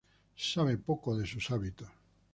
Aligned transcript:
Se 0.41 0.53
sabe 0.53 0.77
poco 0.79 1.15
de 1.15 1.27
sus 1.27 1.51
hábitos. 1.51 1.87